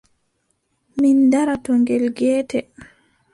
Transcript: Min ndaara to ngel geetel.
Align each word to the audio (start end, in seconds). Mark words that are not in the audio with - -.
Min 0.99 1.17
ndaara 1.25 1.55
to 1.63 1.71
ngel 1.81 2.03
geetel. 2.17 2.67